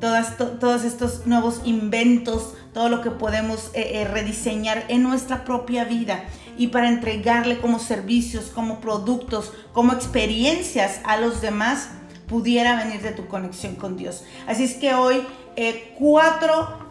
todos 0.00 0.84
estos 0.84 1.26
nuevos 1.26 1.60
inventos, 1.64 2.54
todo 2.72 2.88
lo 2.88 3.02
que 3.02 3.10
podemos 3.10 3.70
eh, 3.74 4.00
eh, 4.00 4.04
rediseñar 4.04 4.84
en 4.88 5.02
nuestra 5.02 5.44
propia 5.44 5.84
vida 5.84 6.24
y 6.56 6.68
para 6.68 6.88
entregarle 6.88 7.58
como 7.58 7.78
servicios, 7.78 8.46
como 8.46 8.80
productos, 8.80 9.52
como 9.72 9.92
experiencias 9.92 11.00
a 11.04 11.16
los 11.16 11.40
demás, 11.40 11.88
pudiera 12.28 12.76
venir 12.76 13.02
de 13.02 13.12
tu 13.12 13.26
conexión 13.26 13.74
con 13.74 13.96
Dios. 13.96 14.24
Así 14.46 14.64
es 14.64 14.74
que 14.74 14.94
hoy 14.94 15.26
eh, 15.56 15.94
cuatro 15.98 16.84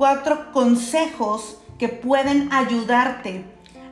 cuatro 0.00 0.50
consejos 0.52 1.58
que 1.80 1.88
pueden 1.88 2.52
ayudarte 2.52 3.42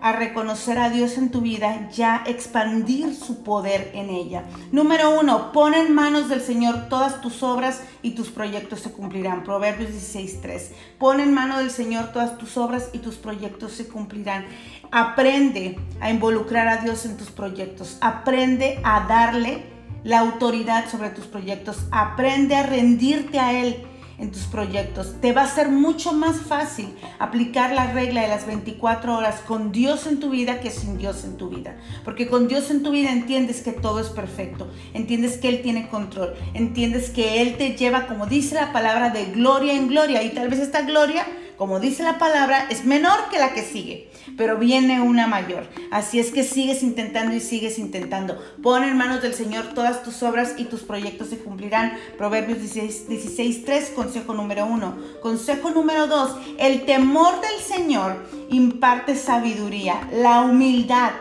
a 0.02 0.12
reconocer 0.12 0.78
a 0.78 0.90
Dios 0.90 1.16
en 1.16 1.30
tu 1.30 1.40
vida, 1.40 1.88
ya 1.90 2.22
expandir 2.26 3.14
su 3.14 3.42
poder 3.42 3.90
en 3.94 4.10
ella. 4.10 4.44
Número 4.72 5.18
uno, 5.18 5.52
pon 5.52 5.72
en 5.72 5.94
manos 5.94 6.28
del 6.28 6.42
Señor 6.42 6.90
todas 6.90 7.22
tus 7.22 7.42
obras 7.42 7.82
y 8.02 8.10
tus 8.10 8.28
proyectos 8.28 8.80
se 8.80 8.92
cumplirán. 8.92 9.42
Proverbios 9.42 9.90
16.3. 9.90 10.68
Pon 10.98 11.18
en 11.18 11.32
manos 11.32 11.60
del 11.60 11.70
Señor 11.70 12.12
todas 12.12 12.36
tus 12.36 12.58
obras 12.58 12.90
y 12.92 12.98
tus 12.98 13.16
proyectos 13.16 13.72
se 13.72 13.88
cumplirán. 13.88 14.44
Aprende 14.92 15.78
a 15.98 16.10
involucrar 16.10 16.68
a 16.68 16.76
Dios 16.76 17.06
en 17.06 17.16
tus 17.16 17.30
proyectos. 17.30 17.96
Aprende 18.02 18.80
a 18.84 19.06
darle 19.08 19.64
la 20.04 20.18
autoridad 20.20 20.90
sobre 20.90 21.08
tus 21.08 21.24
proyectos. 21.24 21.86
Aprende 21.90 22.54
a 22.54 22.64
rendirte 22.64 23.40
a 23.40 23.58
Él 23.58 23.86
en 24.18 24.30
tus 24.30 24.42
proyectos. 24.42 25.14
Te 25.20 25.32
va 25.32 25.42
a 25.42 25.48
ser 25.48 25.68
mucho 25.68 26.12
más 26.12 26.36
fácil 26.36 26.94
aplicar 27.18 27.72
la 27.72 27.92
regla 27.92 28.22
de 28.22 28.28
las 28.28 28.46
24 28.46 29.16
horas 29.16 29.40
con 29.46 29.72
Dios 29.72 30.06
en 30.06 30.20
tu 30.20 30.30
vida 30.30 30.60
que 30.60 30.70
sin 30.70 30.98
Dios 30.98 31.24
en 31.24 31.36
tu 31.36 31.48
vida. 31.48 31.76
Porque 32.04 32.28
con 32.28 32.48
Dios 32.48 32.70
en 32.70 32.82
tu 32.82 32.90
vida 32.90 33.10
entiendes 33.10 33.62
que 33.62 33.72
todo 33.72 34.00
es 34.00 34.08
perfecto, 34.08 34.70
entiendes 34.94 35.38
que 35.38 35.48
Él 35.48 35.62
tiene 35.62 35.88
control, 35.88 36.34
entiendes 36.54 37.10
que 37.10 37.42
Él 37.42 37.56
te 37.56 37.76
lleva, 37.76 38.06
como 38.06 38.26
dice 38.26 38.54
la 38.54 38.72
palabra, 38.72 39.10
de 39.10 39.26
gloria 39.26 39.74
en 39.74 39.88
gloria. 39.88 40.22
Y 40.22 40.30
tal 40.30 40.48
vez 40.48 40.60
esta 40.60 40.82
gloria 40.82 41.24
como 41.58 41.80
dice 41.80 42.04
la 42.04 42.18
palabra, 42.18 42.68
es 42.70 42.84
menor 42.84 43.18
que 43.32 43.38
la 43.40 43.52
que 43.52 43.62
sigue, 43.62 44.08
pero 44.36 44.58
viene 44.58 45.00
una 45.00 45.26
mayor. 45.26 45.66
Así 45.90 46.18
es 46.18 46.30
que 46.30 46.44
sigues 46.44 46.82
intentando 46.82 47.34
y 47.34 47.40
sigues 47.40 47.78
intentando. 47.78 48.38
Pon 48.62 48.84
en 48.84 48.96
manos 48.96 49.22
del 49.22 49.34
Señor 49.34 49.74
todas 49.74 50.02
tus 50.02 50.22
obras 50.22 50.54
y 50.58 50.64
tus 50.64 50.82
proyectos 50.82 51.28
se 51.28 51.38
cumplirán. 51.38 51.92
Proverbios 52.16 52.58
16, 52.60 53.64
3, 53.64 53.92
consejo 53.94 54.34
número 54.34 54.66
1. 54.66 54.96
Consejo 55.22 55.70
número 55.70 56.06
2, 56.06 56.36
el 56.58 56.84
temor 56.84 57.40
del 57.40 57.60
Señor 57.60 58.16
imparte 58.50 59.16
sabiduría. 59.16 60.08
La 60.12 60.40
humildad 60.42 61.12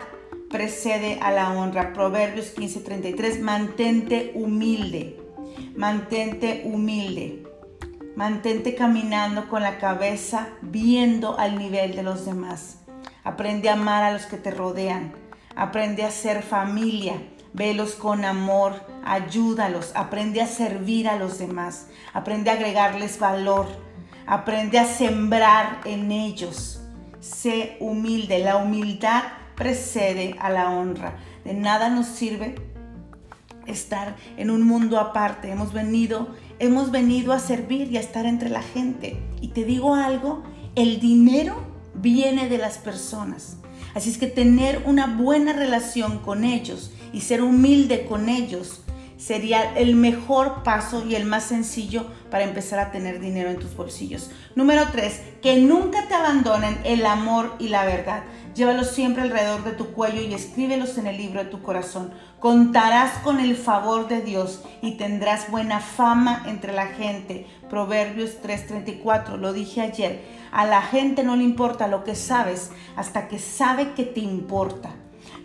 precede 0.48 1.18
a 1.20 1.30
la 1.30 1.52
honra. 1.52 1.92
Proverbios 1.92 2.54
15:33, 2.54 3.40
mantente 3.40 4.32
humilde. 4.34 5.20
Mantente 5.76 6.62
humilde. 6.64 7.44
Mantente 8.16 8.74
caminando 8.74 9.48
con 9.48 9.62
la 9.62 9.78
cabeza 9.78 10.48
viendo 10.60 11.38
al 11.38 11.58
nivel 11.58 11.94
de 11.94 12.02
los 12.02 12.26
demás. 12.26 12.77
Aprende 13.28 13.68
a 13.68 13.74
amar 13.74 14.04
a 14.04 14.10
los 14.10 14.24
que 14.24 14.38
te 14.38 14.50
rodean. 14.50 15.12
Aprende 15.54 16.02
a 16.02 16.10
ser 16.10 16.42
familia. 16.42 17.12
Velos 17.52 17.94
con 17.94 18.24
amor. 18.24 18.80
Ayúdalos. 19.04 19.92
Aprende 19.94 20.40
a 20.40 20.46
servir 20.46 21.06
a 21.06 21.16
los 21.16 21.38
demás. 21.38 21.88
Aprende 22.14 22.48
a 22.48 22.54
agregarles 22.54 23.18
valor. 23.18 23.66
Aprende 24.26 24.78
a 24.78 24.86
sembrar 24.86 25.82
en 25.84 26.10
ellos. 26.10 26.80
Sé 27.20 27.76
humilde. 27.80 28.38
La 28.38 28.56
humildad 28.56 29.24
precede 29.56 30.34
a 30.40 30.48
la 30.48 30.70
honra. 30.70 31.18
De 31.44 31.52
nada 31.52 31.90
nos 31.90 32.06
sirve 32.06 32.54
estar 33.66 34.16
en 34.38 34.48
un 34.48 34.62
mundo 34.62 34.98
aparte. 34.98 35.50
Hemos 35.50 35.74
venido 35.74 36.34
hemos 36.60 36.90
venido 36.90 37.34
a 37.34 37.40
servir 37.40 37.92
y 37.92 37.98
a 37.98 38.00
estar 38.00 38.24
entre 38.24 38.48
la 38.48 38.62
gente. 38.62 39.22
Y 39.42 39.48
te 39.48 39.64
digo 39.64 39.94
algo, 39.94 40.44
el 40.76 40.98
dinero 40.98 41.67
viene 42.00 42.48
de 42.48 42.58
las 42.58 42.78
personas. 42.78 43.56
Así 43.94 44.10
es 44.10 44.18
que 44.18 44.26
tener 44.26 44.82
una 44.86 45.06
buena 45.06 45.52
relación 45.52 46.18
con 46.18 46.44
ellos 46.44 46.92
y 47.12 47.22
ser 47.22 47.42
humilde 47.42 48.06
con 48.06 48.28
ellos 48.28 48.82
sería 49.18 49.76
el 49.76 49.96
mejor 49.96 50.62
paso 50.62 51.04
y 51.04 51.16
el 51.16 51.24
más 51.24 51.44
sencillo 51.44 52.06
para 52.30 52.44
empezar 52.44 52.78
a 52.78 52.92
tener 52.92 53.18
dinero 53.18 53.50
en 53.50 53.58
tus 53.58 53.74
bolsillos. 53.74 54.30
Número 54.54 54.86
tres, 54.92 55.20
que 55.42 55.56
nunca 55.56 56.06
te 56.06 56.14
abandonen 56.14 56.78
el 56.84 57.04
amor 57.04 57.54
y 57.58 57.68
la 57.68 57.84
verdad. 57.84 58.22
Llévalos 58.54 58.90
siempre 58.90 59.22
alrededor 59.22 59.64
de 59.64 59.72
tu 59.72 59.92
cuello 59.92 60.22
y 60.22 60.34
escríbelos 60.34 60.98
en 60.98 61.08
el 61.08 61.16
libro 61.16 61.42
de 61.42 61.50
tu 61.50 61.62
corazón. 61.62 62.12
Contarás 62.38 63.18
con 63.18 63.40
el 63.40 63.56
favor 63.56 64.08
de 64.08 64.20
Dios 64.20 64.62
y 64.82 64.92
tendrás 64.92 65.50
buena 65.50 65.80
fama 65.80 66.44
entre 66.46 66.72
la 66.72 66.86
gente. 66.86 67.46
Proverbios 67.68 68.40
3:34, 68.42 69.36
lo 69.36 69.52
dije 69.52 69.80
ayer. 69.80 70.37
A 70.50 70.66
la 70.66 70.82
gente 70.82 71.22
no 71.22 71.36
le 71.36 71.44
importa 71.44 71.88
lo 71.88 72.04
que 72.04 72.14
sabes 72.14 72.70
hasta 72.96 73.28
que 73.28 73.38
sabe 73.38 73.92
que 73.92 74.04
te 74.04 74.20
importa. 74.20 74.90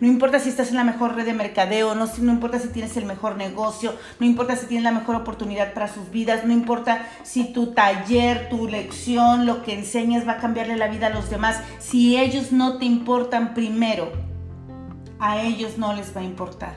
No 0.00 0.08
importa 0.08 0.40
si 0.40 0.48
estás 0.48 0.70
en 0.70 0.76
la 0.76 0.84
mejor 0.84 1.14
red 1.14 1.24
de 1.24 1.34
mercadeo, 1.34 1.94
no, 1.94 2.06
no 2.18 2.32
importa 2.32 2.58
si 2.58 2.68
tienes 2.68 2.96
el 2.96 3.04
mejor 3.04 3.36
negocio, 3.36 3.94
no 4.18 4.26
importa 4.26 4.56
si 4.56 4.66
tienes 4.66 4.84
la 4.84 4.90
mejor 4.90 5.14
oportunidad 5.16 5.72
para 5.72 5.88
sus 5.88 6.10
vidas, 6.10 6.44
no 6.44 6.52
importa 6.52 7.06
si 7.22 7.52
tu 7.52 7.72
taller, 7.72 8.48
tu 8.48 8.66
lección, 8.66 9.46
lo 9.46 9.62
que 9.62 9.74
enseñas 9.74 10.26
va 10.26 10.32
a 10.32 10.38
cambiarle 10.38 10.76
la 10.76 10.88
vida 10.88 11.08
a 11.08 11.10
los 11.10 11.30
demás. 11.30 11.60
Si 11.78 12.16
ellos 12.18 12.50
no 12.52 12.78
te 12.78 12.84
importan 12.84 13.54
primero, 13.54 14.12
a 15.20 15.40
ellos 15.40 15.78
no 15.78 15.92
les 15.92 16.14
va 16.14 16.20
a 16.20 16.24
importar. 16.24 16.74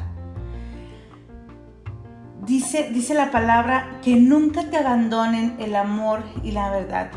Dice, 2.45 2.91
dice 2.93 3.13
la 3.13 3.31
palabra 3.31 3.99
que 4.03 4.15
nunca 4.15 4.69
te 4.69 4.77
abandonen 4.77 5.55
el 5.59 5.75
amor 5.75 6.23
y 6.43 6.51
la 6.51 6.69
verdad 6.69 7.11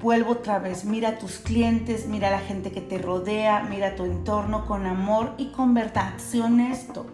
vuelvo 0.00 0.32
otra 0.32 0.58
vez, 0.58 0.84
mira 0.84 1.10
a 1.10 1.18
tus 1.18 1.38
clientes, 1.38 2.06
mira 2.06 2.28
a 2.28 2.32
la 2.32 2.40
gente 2.40 2.72
que 2.72 2.80
te 2.80 2.98
rodea, 2.98 3.66
mira 3.68 3.96
tu 3.96 4.04
entorno 4.04 4.66
con 4.66 4.86
amor 4.86 5.34
y 5.38 5.46
con 5.46 5.74
verdad. 5.74 6.18
Sé 6.18 6.40
honesto. 6.40 7.06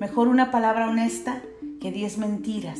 Mejor 0.00 0.28
una 0.28 0.50
palabra 0.50 0.88
honesta 0.88 1.42
que 1.80 1.90
diez 1.90 2.18
mentiras. 2.18 2.78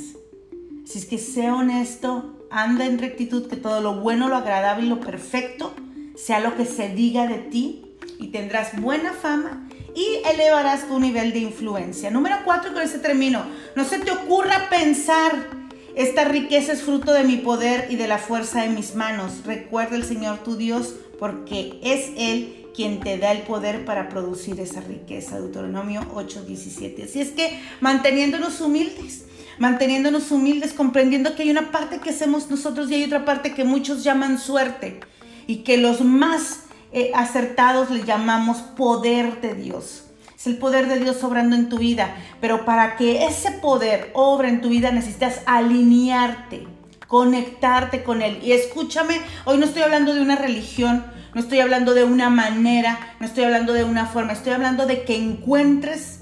Si 0.84 0.98
es 0.98 1.06
que 1.06 1.18
sé 1.18 1.50
honesto, 1.50 2.46
anda 2.50 2.86
en 2.86 2.98
rectitud, 2.98 3.48
que 3.48 3.56
todo 3.56 3.80
lo 3.80 4.00
bueno, 4.00 4.28
lo 4.28 4.36
agradable 4.36 4.86
y 4.86 4.88
lo 4.88 5.00
perfecto 5.00 5.74
sea 6.16 6.40
lo 6.40 6.56
que 6.56 6.64
se 6.64 6.88
diga 6.88 7.26
de 7.26 7.38
ti 7.38 7.94
y 8.18 8.28
tendrás 8.28 8.80
buena 8.80 9.12
fama 9.12 9.68
y 9.94 10.22
elevarás 10.28 10.88
tu 10.88 10.98
nivel 10.98 11.32
de 11.32 11.40
influencia. 11.40 12.10
Número 12.10 12.36
cuatro, 12.44 12.72
con 12.72 12.82
ese 12.82 12.98
termino. 12.98 13.44
No 13.76 13.84
se 13.84 13.98
te 13.98 14.10
ocurra 14.10 14.68
pensar 14.68 15.57
esta 15.98 16.24
riqueza 16.24 16.72
es 16.72 16.82
fruto 16.82 17.12
de 17.12 17.24
mi 17.24 17.38
poder 17.38 17.88
y 17.90 17.96
de 17.96 18.06
la 18.06 18.18
fuerza 18.18 18.62
de 18.62 18.68
mis 18.68 18.94
manos. 18.94 19.44
Recuerda 19.44 19.96
el 19.96 20.04
Señor 20.04 20.38
tu 20.44 20.54
Dios, 20.54 20.94
porque 21.18 21.80
es 21.82 22.12
Él 22.16 22.66
quien 22.72 23.00
te 23.00 23.18
da 23.18 23.32
el 23.32 23.42
poder 23.42 23.84
para 23.84 24.08
producir 24.08 24.60
esa 24.60 24.80
riqueza. 24.80 25.40
Deuteronomio 25.40 26.02
8:17. 26.14 27.02
Así 27.02 27.20
es 27.20 27.30
que 27.32 27.58
manteniéndonos 27.80 28.60
humildes, 28.60 29.24
manteniéndonos 29.58 30.30
humildes, 30.30 30.72
comprendiendo 30.72 31.34
que 31.34 31.42
hay 31.42 31.50
una 31.50 31.72
parte 31.72 31.98
que 31.98 32.10
hacemos 32.10 32.48
nosotros 32.48 32.88
y 32.88 32.94
hay 32.94 33.02
otra 33.02 33.24
parte 33.24 33.52
que 33.52 33.64
muchos 33.64 34.04
llaman 34.04 34.38
suerte 34.38 35.00
y 35.48 35.64
que 35.64 35.78
los 35.78 36.02
más 36.02 36.60
eh, 36.92 37.10
acertados 37.12 37.90
le 37.90 38.04
llamamos 38.04 38.58
poder 38.58 39.40
de 39.40 39.54
Dios. 39.54 40.04
Es 40.38 40.46
el 40.46 40.56
poder 40.56 40.86
de 40.86 41.00
Dios 41.00 41.24
obrando 41.24 41.56
en 41.56 41.68
tu 41.68 41.78
vida. 41.78 42.14
Pero 42.40 42.64
para 42.64 42.94
que 42.94 43.26
ese 43.26 43.50
poder 43.50 44.12
obre 44.14 44.48
en 44.48 44.60
tu 44.60 44.68
vida 44.68 44.92
necesitas 44.92 45.40
alinearte, 45.46 46.68
conectarte 47.08 48.04
con 48.04 48.22
Él. 48.22 48.38
Y 48.40 48.52
escúchame, 48.52 49.20
hoy 49.46 49.58
no 49.58 49.64
estoy 49.64 49.82
hablando 49.82 50.14
de 50.14 50.20
una 50.20 50.36
religión, 50.36 51.04
no 51.34 51.40
estoy 51.40 51.58
hablando 51.58 51.92
de 51.92 52.04
una 52.04 52.30
manera, 52.30 53.16
no 53.18 53.26
estoy 53.26 53.42
hablando 53.42 53.72
de 53.72 53.82
una 53.82 54.06
forma, 54.06 54.32
estoy 54.32 54.52
hablando 54.52 54.86
de 54.86 55.02
que 55.02 55.16
encuentres 55.16 56.20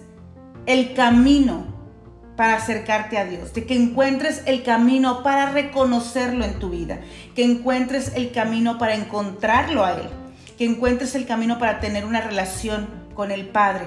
el 0.64 0.94
camino 0.94 1.66
para 2.38 2.54
acercarte 2.54 3.18
a 3.18 3.26
Dios, 3.26 3.52
de 3.52 3.66
que 3.66 3.74
encuentres 3.74 4.44
el 4.46 4.62
camino 4.62 5.22
para 5.22 5.50
reconocerlo 5.50 6.46
en 6.46 6.58
tu 6.58 6.70
vida, 6.70 7.00
que 7.34 7.44
encuentres 7.44 8.14
el 8.14 8.32
camino 8.32 8.78
para 8.78 8.94
encontrarlo 8.94 9.84
a 9.84 9.92
Él, 9.92 10.08
que 10.56 10.64
encuentres 10.64 11.14
el 11.14 11.26
camino 11.26 11.58
para 11.58 11.80
tener 11.80 12.06
una 12.06 12.22
relación 12.22 12.88
con 13.14 13.30
el 13.30 13.46
Padre 13.48 13.84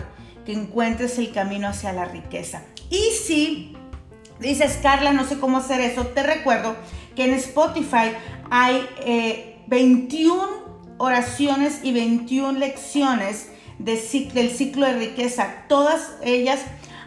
que 0.49 0.55
encuentres 0.55 1.19
el 1.19 1.31
camino 1.31 1.67
hacia 1.67 1.93
la 1.93 2.05
riqueza. 2.05 2.63
Y 2.89 3.11
si 3.23 3.77
dices, 4.39 4.79
Carla, 4.81 5.13
no 5.13 5.23
sé 5.23 5.37
cómo 5.37 5.59
hacer 5.59 5.79
eso, 5.79 6.07
te 6.07 6.23
recuerdo 6.23 6.75
que 7.15 7.25
en 7.25 7.35
Spotify 7.35 8.13
hay 8.49 9.55
21 9.67 10.43
eh, 10.43 10.47
oraciones 10.97 11.81
y 11.83 11.93
21 11.93 12.57
lecciones 12.57 13.49
del 13.77 13.99
ciclo 13.99 14.87
de 14.87 14.93
riqueza. 14.93 15.65
Todas 15.67 16.13
ellas 16.23 16.61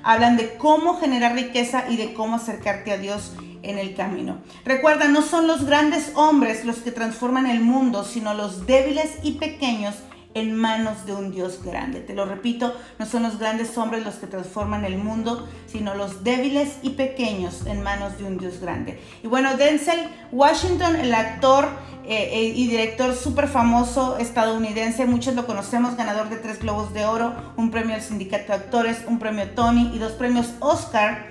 hablan 0.05 0.37
de 0.37 0.55
cómo 0.55 1.01
generar 1.01 1.35
riqueza 1.35 1.87
y 1.91 1.97
de 1.97 2.15
cómo 2.15 2.37
acercarte 2.37 2.93
a 2.93 2.99
Dios 2.99 3.33
en 3.65 3.77
el 3.77 3.97
camino. 3.97 4.39
Recuerda, 4.65 5.09
no 5.09 5.21
son 5.21 5.49
los 5.49 5.67
grandes 5.67 6.13
hombres 6.15 6.65
los 6.65 6.77
que 6.77 6.93
transforman 6.93 7.47
el 7.47 7.59
mundo, 7.59 8.05
sino 8.05 8.35
los 8.35 8.69
débiles 8.69 9.17
y 9.25 9.33
pequeños 9.33 9.97
en 10.35 10.55
manos 10.55 11.05
de 11.07 11.13
un 11.13 11.31
Dios 11.31 11.63
grande. 11.63 12.01
Te 12.01 12.15
lo 12.15 12.25
repito, 12.25 12.75
no 12.99 13.07
son 13.07 13.23
los 13.23 13.39
grandes 13.39 13.77
hombres 13.77 14.05
los 14.05 14.15
que 14.15 14.27
transforman 14.27 14.85
el 14.85 14.97
mundo, 14.97 15.49
sino 15.67 15.95
los 15.95 16.25
débiles 16.25 16.77
y 16.83 16.91
pequeños 16.91 17.67
en 17.67 17.83
manos 17.83 18.19
de 18.19 18.25
un 18.25 18.39
Dios 18.39 18.61
grande. 18.61 19.01
Y 19.23 19.27
bueno, 19.27 19.57
Denzel 19.57 20.09
Washington, 20.31 20.97
el 20.97 21.15
actor 21.15 21.69
eh, 22.05 22.31
eh, 22.33 22.53
y 22.55 22.67
director 22.69 23.15
súper 23.15 23.49
famoso 23.49 24.17
estadounidense, 24.19 25.07
muchos 25.07 25.35
lo 25.35 25.47
conocemos, 25.47 25.97
ganador 25.97 26.29
de 26.29 26.37
tres 26.37 26.61
Globos 26.61 26.93
de 26.95 27.05
Oro, 27.05 27.35
un 27.57 27.71
premio 27.71 27.95
al 27.95 28.03
Sindicato 28.03 28.49
de 28.49 28.55
Actores, 28.55 28.99
un 29.07 29.19
premio 29.19 29.51
Tony 29.51 29.93
y 29.95 29.99
dos 29.99 30.13
premios 30.13 30.53
Oscar. 30.61 31.27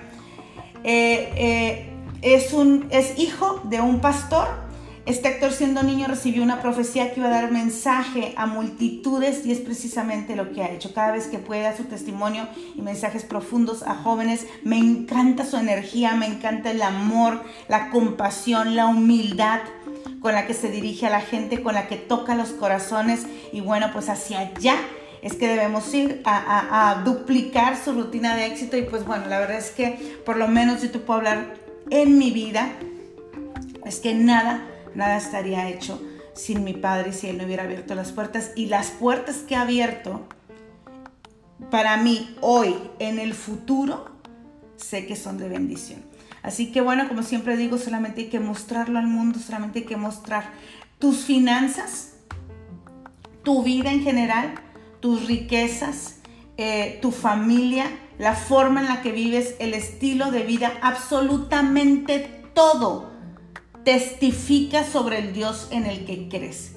Eh, 0.84 1.88
es, 2.22 2.52
un, 2.52 2.86
es 2.90 3.18
hijo 3.18 3.60
de 3.64 3.80
un 3.80 4.00
pastor 4.00 4.71
este 5.04 5.26
actor 5.26 5.52
siendo 5.52 5.82
niño 5.82 6.06
recibió 6.06 6.44
una 6.44 6.62
profecía 6.62 7.12
que 7.12 7.20
iba 7.20 7.28
a 7.28 7.32
dar 7.32 7.50
mensaje 7.50 8.34
a 8.36 8.46
multitudes 8.46 9.44
y 9.44 9.50
es 9.50 9.58
precisamente 9.58 10.36
lo 10.36 10.52
que 10.52 10.62
ha 10.62 10.70
hecho. 10.70 10.94
Cada 10.94 11.10
vez 11.10 11.26
que 11.26 11.38
puede 11.38 11.62
dar 11.62 11.76
su 11.76 11.84
testimonio 11.84 12.46
y 12.76 12.82
mensajes 12.82 13.24
profundos 13.24 13.82
a 13.82 13.96
jóvenes, 13.96 14.46
me 14.62 14.78
encanta 14.78 15.44
su 15.44 15.56
energía, 15.56 16.14
me 16.14 16.26
encanta 16.26 16.70
el 16.70 16.82
amor, 16.82 17.42
la 17.68 17.90
compasión, 17.90 18.76
la 18.76 18.86
humildad 18.86 19.60
con 20.20 20.34
la 20.34 20.46
que 20.46 20.54
se 20.54 20.70
dirige 20.70 21.06
a 21.06 21.10
la 21.10 21.20
gente, 21.20 21.62
con 21.62 21.74
la 21.74 21.88
que 21.88 21.96
toca 21.96 22.36
los 22.36 22.50
corazones 22.50 23.26
y 23.52 23.60
bueno, 23.60 23.90
pues 23.92 24.08
hacia 24.08 24.38
allá 24.38 24.76
es 25.20 25.34
que 25.34 25.48
debemos 25.48 25.92
ir 25.94 26.20
a, 26.24 26.90
a, 26.90 27.02
duplicar 27.02 27.76
su 27.76 27.92
rutina 27.92 28.36
de 28.36 28.46
éxito 28.46 28.76
y 28.76 28.82
pues 28.82 29.04
bueno, 29.04 29.26
la 29.26 29.38
verdad 29.38 29.58
es 29.58 29.70
que 29.70 30.20
por 30.24 30.36
lo 30.36 30.48
menos 30.48 30.82
yo 30.82 30.90
te 30.90 30.98
puedo 30.98 31.18
hablar 31.18 31.54
en 31.90 32.18
mi 32.18 32.30
vida 32.30 32.72
es 33.84 33.98
que 33.98 34.14
nada, 34.14 34.64
nada 34.94 35.16
estaría 35.16 35.68
hecho 35.68 36.00
sin 36.34 36.64
mi 36.64 36.74
Padre 36.74 37.12
si 37.12 37.28
Él 37.28 37.38
no 37.38 37.44
hubiera 37.44 37.64
abierto 37.64 37.94
las 37.94 38.12
puertas. 38.12 38.52
Y 38.56 38.66
las 38.66 38.90
puertas 38.90 39.38
que 39.38 39.56
ha 39.56 39.62
abierto, 39.62 40.26
para 41.70 41.96
mí, 41.96 42.36
hoy, 42.40 42.76
en 42.98 43.18
el 43.18 43.34
futuro, 43.34 44.10
sé 44.76 45.06
que 45.06 45.16
son 45.16 45.38
de 45.38 45.48
bendición. 45.48 46.02
Así 46.42 46.72
que 46.72 46.80
bueno, 46.80 47.08
como 47.08 47.22
siempre 47.22 47.56
digo, 47.56 47.78
solamente 47.78 48.22
hay 48.22 48.28
que 48.28 48.40
mostrarlo 48.40 48.98
al 48.98 49.06
mundo, 49.06 49.38
solamente 49.38 49.80
hay 49.80 49.84
que 49.84 49.96
mostrar 49.96 50.50
tus 50.98 51.18
finanzas, 51.18 52.14
tu 53.44 53.62
vida 53.62 53.92
en 53.92 54.02
general, 54.02 54.54
tus 55.00 55.26
riquezas, 55.26 56.16
eh, 56.56 56.98
tu 57.00 57.12
familia, 57.12 57.86
la 58.18 58.34
forma 58.34 58.80
en 58.80 58.88
la 58.88 59.02
que 59.02 59.12
vives, 59.12 59.54
el 59.58 59.74
estilo 59.74 60.30
de 60.30 60.42
vida, 60.42 60.72
absolutamente 60.82 62.42
todo 62.54 63.11
testifica 63.84 64.84
sobre 64.84 65.18
el 65.18 65.32
Dios 65.32 65.68
en 65.70 65.86
el 65.86 66.04
que 66.04 66.28
crees. 66.28 66.76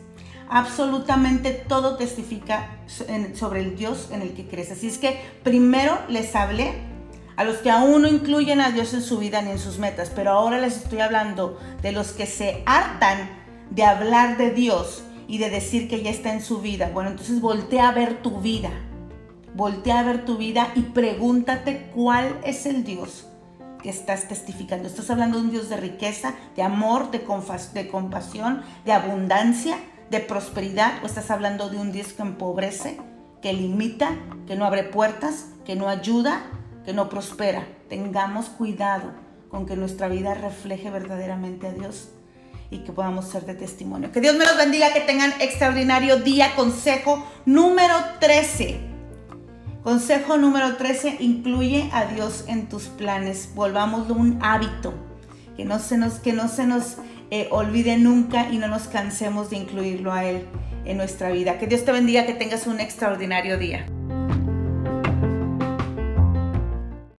Absolutamente 0.49 1.51
todo 1.51 1.97
testifica 1.97 2.77
sobre 3.33 3.61
el 3.61 3.75
Dios 3.75 4.09
en 4.11 4.21
el 4.21 4.33
que 4.33 4.47
crees. 4.47 4.71
Así 4.71 4.87
es 4.87 4.97
que 4.97 5.19
primero 5.43 5.97
les 6.07 6.35
hablé 6.35 6.73
a 7.35 7.43
los 7.43 7.57
que 7.57 7.71
aún 7.71 8.03
no 8.03 8.07
incluyen 8.07 8.61
a 8.61 8.71
Dios 8.71 8.93
en 8.93 9.01
su 9.01 9.17
vida 9.17 9.41
ni 9.41 9.51
en 9.51 9.59
sus 9.59 9.79
metas, 9.79 10.11
pero 10.15 10.31
ahora 10.31 10.59
les 10.59 10.77
estoy 10.77 10.99
hablando 10.99 11.59
de 11.81 11.91
los 11.91 12.11
que 12.11 12.27
se 12.27 12.63
hartan 12.65 13.29
de 13.71 13.83
hablar 13.83 14.37
de 14.37 14.51
Dios 14.51 15.03
y 15.27 15.39
de 15.39 15.49
decir 15.49 15.89
que 15.89 16.01
ya 16.01 16.11
está 16.11 16.31
en 16.31 16.41
su 16.41 16.61
vida. 16.61 16.91
Bueno, 16.93 17.09
entonces 17.09 17.41
voltea 17.41 17.89
a 17.89 17.93
ver 17.93 18.21
tu 18.21 18.39
vida. 18.39 18.71
Voltea 19.55 19.99
a 19.99 20.03
ver 20.03 20.25
tu 20.25 20.37
vida 20.37 20.71
y 20.75 20.81
pregúntate 20.81 21.89
cuál 21.93 22.39
es 22.43 22.65
el 22.65 22.83
Dios 22.83 23.25
que 23.81 23.89
estás 23.89 24.27
testificando. 24.27 24.87
¿Estás 24.87 25.09
hablando 25.09 25.37
de 25.37 25.45
un 25.45 25.51
Dios 25.51 25.69
de 25.69 25.77
riqueza, 25.77 26.33
de 26.55 26.63
amor, 26.63 27.11
de, 27.11 27.19
de 27.73 27.87
compasión, 27.87 28.61
de 28.85 28.91
abundancia, 28.91 29.77
de 30.09 30.19
prosperidad? 30.19 31.03
¿O 31.03 31.05
estás 31.05 31.31
hablando 31.31 31.69
de 31.69 31.77
un 31.77 31.91
Dios 31.91 32.13
que 32.13 32.21
empobrece, 32.21 32.99
que 33.41 33.53
limita, 33.53 34.15
que 34.47 34.55
no 34.55 34.65
abre 34.65 34.83
puertas, 34.83 35.47
que 35.65 35.75
no 35.75 35.87
ayuda, 35.87 36.43
que 36.83 36.93
no 36.93 37.09
prospera? 37.09 37.67
Tengamos 37.89 38.47
cuidado 38.47 39.11
con 39.49 39.65
que 39.65 39.75
nuestra 39.75 40.07
vida 40.07 40.33
refleje 40.33 40.89
verdaderamente 40.89 41.67
a 41.67 41.71
Dios 41.71 42.09
y 42.71 42.79
que 42.79 42.91
podamos 42.91 43.25
ser 43.25 43.45
de 43.45 43.53
testimonio. 43.55 44.11
Que 44.11 44.21
Dios 44.21 44.35
me 44.35 44.45
los 44.45 44.57
bendiga, 44.57 44.93
que 44.93 45.01
tengan 45.01 45.33
extraordinario 45.39 46.17
día. 46.17 46.55
Consejo 46.55 47.25
número 47.45 47.95
13 48.19 48.94
Consejo 49.85 50.37
número 50.37 50.77
13, 50.77 51.17
incluye 51.19 51.91
a 51.93 52.05
Dios 52.05 52.45
en 52.47 52.67
tus 52.67 52.85
planes. 52.85 53.51
Volvámoslo 53.53 54.15
un 54.15 54.39
hábito, 54.41 54.95
que 55.55 55.63
no 55.63 55.77
se 55.77 55.95
nos, 55.95 56.13
que 56.13 56.33
no 56.33 56.47
se 56.47 56.65
nos 56.65 56.97
eh, 57.29 57.49
olvide 57.51 57.95
nunca 57.99 58.49
y 58.49 58.57
no 58.57 58.67
nos 58.67 58.87
cansemos 58.87 59.51
de 59.51 59.57
incluirlo 59.57 60.11
a 60.11 60.25
Él 60.25 60.47
en 60.85 60.97
nuestra 60.97 61.29
vida. 61.29 61.59
Que 61.59 61.67
Dios 61.67 61.85
te 61.85 61.91
bendiga, 61.91 62.25
que 62.25 62.33
tengas 62.33 62.65
un 62.65 62.79
extraordinario 62.79 63.59
día. 63.59 63.85